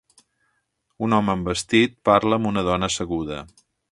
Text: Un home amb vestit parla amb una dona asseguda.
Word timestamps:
Un 1.07 1.13
home 1.17 1.31
amb 1.33 1.51
vestit 1.51 1.95
parla 2.11 2.39
amb 2.41 2.51
una 2.53 2.65
dona 2.71 2.91
asseguda. 2.93 3.41